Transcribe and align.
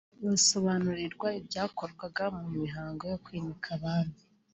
basobanurirwa 0.25 1.27
ibyakorwaga 1.39 2.23
mu 2.37 2.45
mihango 2.59 3.03
yo 3.11 3.17
kwimika 3.25 3.67
Abami 3.77 4.17